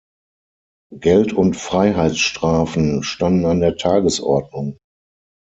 Geld- 0.97 1.31
und 1.33 1.55
Freiheitsstrafen 1.57 3.03
standen 3.03 3.45
an 3.45 3.59
der 3.59 3.77
Tagesordnung. 3.77 4.79